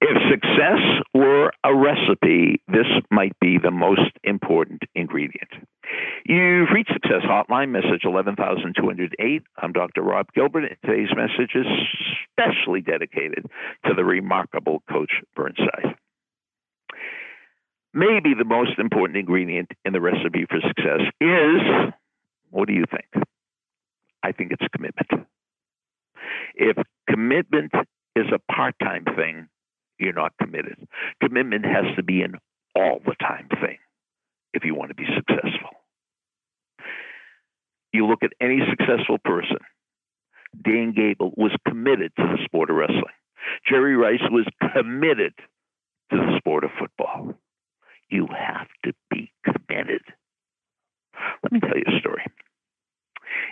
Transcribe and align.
If 0.00 0.16
success 0.30 0.78
were 1.12 1.50
a 1.64 1.74
recipe, 1.74 2.62
this 2.68 2.86
might 3.10 3.32
be 3.40 3.58
the 3.58 3.72
most 3.72 4.12
important 4.22 4.82
ingredient. 4.94 5.50
You've 6.24 6.68
reached 6.72 6.92
Success 6.92 7.22
Hotline, 7.24 7.70
message 7.70 8.04
11208. 8.04 9.42
I'm 9.60 9.72
Dr. 9.72 10.02
Rob 10.02 10.26
Gilbert, 10.34 10.64
and 10.66 10.76
today's 10.84 11.08
message 11.16 11.56
is 11.56 11.66
specially 12.30 12.80
dedicated 12.80 13.46
to 13.86 13.94
the 13.94 14.04
remarkable 14.04 14.84
Coach 14.88 15.10
Burnside. 15.34 15.96
Maybe 17.92 18.34
the 18.38 18.44
most 18.44 18.78
important 18.78 19.18
ingredient 19.18 19.72
in 19.84 19.92
the 19.92 20.00
recipe 20.00 20.46
for 20.48 20.60
success 20.60 21.00
is 21.20 21.92
what 22.50 22.68
do 22.68 22.74
you 22.74 22.84
think? 22.88 23.24
I 24.22 24.30
think 24.30 24.52
it's 24.52 24.66
commitment. 24.72 25.26
If 26.54 26.76
commitment 27.08 27.72
is 28.14 28.26
a 28.32 28.52
part 28.52 28.74
time 28.80 29.04
thing, 29.16 29.48
you're 29.98 30.12
not 30.12 30.32
committed. 30.40 30.76
Commitment 31.22 31.64
has 31.64 31.84
to 31.96 32.02
be 32.02 32.22
an 32.22 32.34
all 32.74 33.00
the 33.04 33.14
time 33.20 33.48
thing 33.60 33.78
if 34.54 34.64
you 34.64 34.74
want 34.74 34.90
to 34.90 34.94
be 34.94 35.06
successful. 35.14 35.70
You 37.92 38.06
look 38.06 38.22
at 38.22 38.32
any 38.40 38.60
successful 38.70 39.18
person, 39.24 39.58
Dan 40.62 40.92
Gable 40.94 41.32
was 41.36 41.52
committed 41.66 42.12
to 42.16 42.22
the 42.22 42.44
sport 42.44 42.70
of 42.70 42.76
wrestling. 42.76 43.04
Jerry 43.68 43.96
Rice 43.96 44.28
was 44.30 44.46
committed 44.74 45.34
to 46.10 46.16
the 46.16 46.36
sport 46.38 46.64
of 46.64 46.70
football. 46.78 47.34
You 48.10 48.26
have 48.26 48.68
to 48.84 48.92
be 49.10 49.32
committed. 49.44 50.02
Let 51.42 51.52
me 51.52 51.60
tell 51.60 51.76
you 51.76 51.84
a 51.86 52.00
story. 52.00 52.24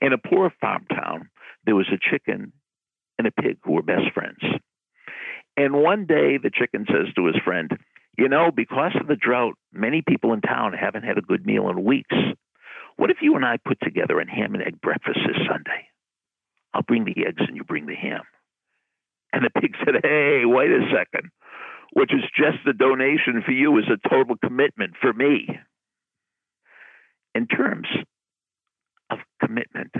In 0.00 0.12
a 0.12 0.18
poor 0.18 0.52
farm 0.60 0.86
town, 0.90 1.30
there 1.64 1.74
was 1.76 1.88
a 1.92 2.10
chicken 2.10 2.52
and 3.18 3.26
a 3.26 3.30
pig 3.30 3.58
who 3.62 3.72
were 3.72 3.82
best 3.82 4.12
friends. 4.14 4.40
And 5.62 5.74
one 5.74 6.06
day 6.06 6.38
the 6.42 6.50
chicken 6.50 6.86
says 6.88 7.14
to 7.14 7.26
his 7.26 7.36
friend, 7.44 7.70
You 8.18 8.28
know, 8.28 8.50
because 8.50 8.96
of 9.00 9.06
the 9.06 9.14
drought, 9.14 9.54
many 9.72 10.02
people 10.02 10.32
in 10.32 10.40
town 10.40 10.72
haven't 10.72 11.04
had 11.04 11.18
a 11.18 11.22
good 11.22 11.46
meal 11.46 11.70
in 11.70 11.84
weeks. 11.84 12.16
What 12.96 13.12
if 13.12 13.18
you 13.22 13.36
and 13.36 13.44
I 13.44 13.58
put 13.64 13.78
together 13.80 14.18
a 14.18 14.28
ham 14.28 14.54
and 14.54 14.62
egg 14.64 14.80
breakfast 14.80 15.20
this 15.24 15.46
Sunday? 15.48 15.86
I'll 16.74 16.82
bring 16.82 17.04
the 17.04 17.26
eggs 17.28 17.42
and 17.46 17.56
you 17.56 17.62
bring 17.62 17.86
the 17.86 17.94
ham. 17.94 18.22
And 19.32 19.44
the 19.44 19.60
pig 19.60 19.76
said, 19.84 19.94
Hey, 20.02 20.42
wait 20.44 20.72
a 20.72 20.80
second. 20.92 21.30
Which 21.92 22.12
is 22.12 22.24
just 22.36 22.66
a 22.66 22.72
donation 22.72 23.42
for 23.46 23.52
you 23.52 23.78
is 23.78 23.84
a 23.86 24.08
total 24.08 24.34
commitment 24.44 24.94
for 25.00 25.12
me. 25.12 25.60
In 27.36 27.46
terms 27.46 27.86
of 29.10 29.18
commitment, 29.40 29.92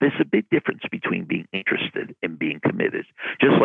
there's 0.00 0.20
a 0.20 0.26
big 0.26 0.50
difference 0.50 0.82
between 0.90 1.24
being 1.24 1.46
interested 1.54 2.14
and 2.22 2.38
being 2.38 2.60
committed, 2.60 2.77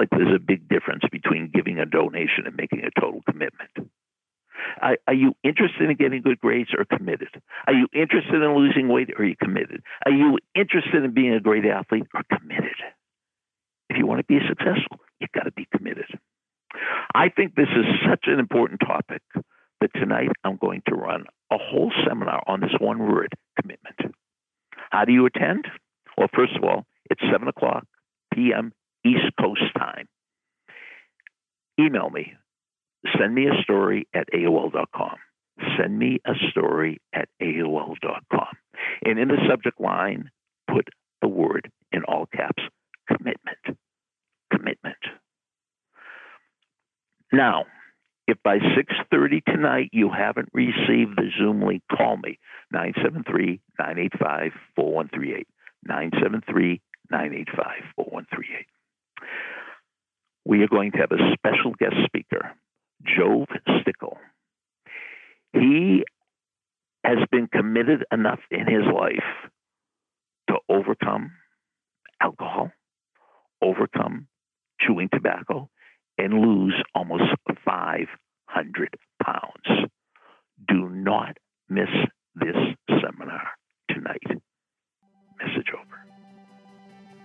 like 0.03 0.19
there's 0.19 0.35
a 0.35 0.39
big 0.39 0.67
difference 0.67 1.03
between 1.11 1.49
giving 1.53 1.79
a 1.79 1.85
donation 1.85 2.45
and 2.45 2.55
making 2.55 2.83
a 2.83 2.99
total 2.99 3.21
commitment. 3.29 3.71
Are, 4.81 4.97
are, 5.07 5.13
you 5.13 5.33
interested 5.43 5.89
in 5.89 5.95
getting 5.95 6.21
good 6.21 6.39
grades 6.39 6.71
or 6.77 6.85
committed? 6.85 7.29
Are 7.67 7.73
you 7.73 7.87
interested 7.93 8.41
in 8.41 8.55
losing 8.55 8.87
weight 8.87 9.09
or 9.11 9.23
are 9.23 9.25
you 9.25 9.35
committed? 9.41 9.81
Are 10.05 10.11
you 10.11 10.39
interested 10.55 11.03
in 11.03 11.13
being 11.13 11.33
a 11.33 11.39
great 11.39 11.65
athlete 11.65 12.07
or 12.13 12.23
committed? 12.37 12.75
If 13.89 13.97
you 13.97 14.07
want 14.07 14.19
to 14.19 14.25
be 14.25 14.39
successful, 14.47 14.99
you've 15.19 15.31
got 15.31 15.43
to 15.43 15.51
be 15.51 15.67
committed. 15.75 16.07
I 17.13 17.29
think 17.29 17.55
this 17.55 17.69
is 17.69 17.85
such 18.09 18.25
an 18.27 18.39
important 18.39 18.81
topic 18.81 19.21
that 19.81 19.93
tonight 19.93 20.29
I'm 20.43 20.57
going 20.57 20.81
to 20.87 20.95
run 20.95 21.25
a 21.51 21.57
whole 21.57 21.91
seminar 22.07 22.41
on 22.47 22.61
this 22.61 22.73
one 22.79 22.99
word 22.99 23.33
commitment. 23.61 24.15
How 24.89 25.05
do 25.05 25.13
you 25.13 25.25
attend? 25.25 25.65
Well, 26.17 26.29
first 26.35 26.55
of 26.55 26.63
all, 26.63 26.85
it's 27.09 27.21
7 27.31 27.47
o'clock 27.47 27.85
p.m. 28.33 28.73
East 29.05 29.31
Coast 29.39 29.61
time. 29.77 30.07
Email 31.79 32.09
me. 32.09 32.33
Send 33.17 33.35
me 33.35 33.47
a 33.47 33.61
story 33.63 34.07
at 34.13 34.27
AOL.com. 34.33 35.15
Send 35.77 35.97
me 35.97 36.19
a 36.25 36.33
story 36.51 36.99
at 37.13 37.29
AOL.com. 37.41 38.47
And 39.03 39.19
in 39.19 39.27
the 39.27 39.37
subject 39.49 39.79
line, 39.79 40.31
put 40.67 40.87
the 41.21 41.27
word 41.27 41.69
in 41.91 42.03
all 42.03 42.27
caps 42.33 42.63
commitment. 43.07 43.59
Commitment. 44.51 44.97
Now, 47.31 47.65
if 48.27 48.37
by 48.43 48.59
6:30 48.59 49.41
tonight 49.45 49.89
you 49.91 50.09
haven't 50.09 50.49
received 50.53 51.17
the 51.17 51.29
Zoom 51.37 51.61
link, 51.61 51.83
call 51.91 52.17
me 52.17 52.39
973-985-4138. 52.73 55.45
973 55.85 56.81
985 57.09 57.83
4138. 57.95 58.65
We 60.45 60.61
are 60.63 60.67
going 60.67 60.91
to 60.91 60.97
have 60.99 61.11
a 61.11 61.33
special 61.33 61.71
guest 61.79 61.95
speaker, 62.05 62.51
Jove 63.03 63.47
Stickle. 63.81 64.17
He 65.53 66.03
has 67.03 67.19
been 67.31 67.47
committed 67.47 68.05
enough 68.11 68.39
in 68.51 68.67
his 68.67 68.83
life 68.93 69.51
to 70.49 70.57
overcome 70.69 71.31
alcohol, 72.21 72.71
overcome 73.61 74.27
chewing 74.79 75.09
tobacco, 75.13 75.69
and 76.17 76.33
lose 76.33 76.75
almost 76.93 77.23
500 77.65 78.89
pounds. 79.23 79.89
Do 80.67 80.89
not 80.89 81.37
miss 81.69 81.89
this 82.35 82.55